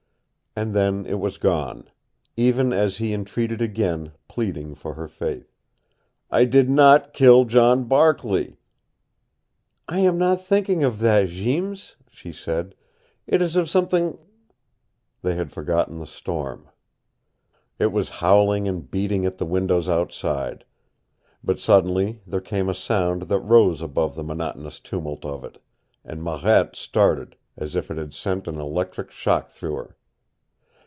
[0.53, 1.89] And then it was gone,
[2.35, 5.55] even as he entreated again, pleading for her faith.
[6.29, 8.57] "I did not kill John Barkley!"
[9.87, 12.75] "I am not thinking of that, Jeems," she said.
[13.25, 14.17] "It is of something"
[15.23, 16.67] They had forgotten the storm.
[17.79, 20.65] It was howling and beating at the windows outside.
[21.41, 25.59] But suddenly there came a sound that rose above the monotonous tumult of it,
[26.03, 29.95] and Marette started as if it had sent an electric shock through her.